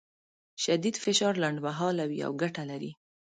[0.63, 2.91] شدید فشار لنډمهاله وي او ګټه لري.